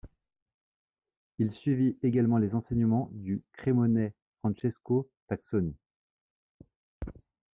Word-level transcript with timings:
Il 1.37 1.51
suivit 1.51 1.95
également 2.01 2.39
les 2.39 2.55
enseignement 2.55 3.09
du 3.13 3.43
Crémonais 3.53 4.15
Francesco 4.39 5.07
Tacconi. 5.27 5.75